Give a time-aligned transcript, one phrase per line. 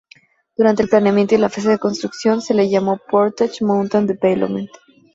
[0.57, 4.71] Durante el planeamiento y la fase de construcción se le llamó "Portage Mountain Development.